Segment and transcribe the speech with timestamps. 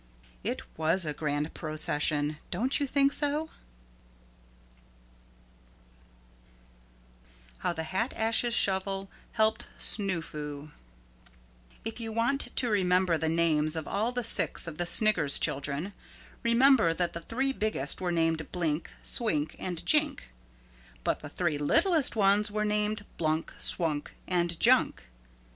[0.43, 3.51] It was a grand procession, don't you think so?
[7.59, 10.71] How the Hat Ashes Shovel Helped Snoo Foo
[11.85, 15.93] If you want to remember the names of all six of the Sniggers children,
[16.41, 20.29] remember that the three biggest were named Blink, Swink and Jink
[21.03, 25.03] but the three littlest ones were named Blunk, Swunk and Junk.